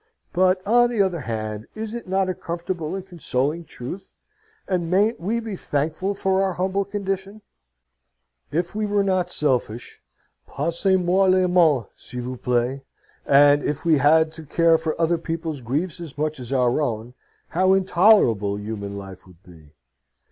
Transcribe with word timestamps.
But, 0.33 0.65
on 0.65 0.89
the 0.89 0.99
other 0.99 1.19
hand, 1.19 1.67
is 1.75 1.93
it 1.93 2.07
not 2.07 2.27
a 2.27 2.33
comfortable 2.33 2.95
and 2.95 3.05
consoling 3.07 3.65
truth? 3.65 4.13
And 4.67 4.89
mayn't 4.89 5.19
we 5.19 5.39
be 5.39 5.55
thankful 5.55 6.15
for 6.15 6.41
our 6.41 6.53
humble 6.53 6.85
condition? 6.85 7.43
If 8.51 8.73
we 8.73 8.87
were 8.87 9.03
not 9.03 9.29
selfish 9.31 10.01
passez 10.49 10.97
moi 10.97 11.25
le 11.25 11.47
mot, 11.47 11.91
s.v.p. 11.93 12.81
and 13.27 13.63
if 13.63 13.85
we 13.85 13.97
had 13.97 14.31
to 14.31 14.43
care 14.43 14.79
for 14.79 14.99
other 14.99 15.19
people's 15.19 15.61
griefs 15.61 15.99
as 15.99 16.17
much 16.17 16.39
as 16.39 16.51
our 16.51 16.81
own, 16.81 17.13
how 17.49 17.73
intolerable 17.73 18.57
human 18.59 18.97
life 18.97 19.27
would 19.27 19.43
be! 19.43 19.69